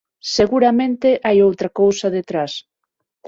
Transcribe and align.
Seguramente 0.37 1.09
hai 1.25 1.37
outra 1.47 1.69
cousa 1.79 2.07
detrás. 2.17 2.51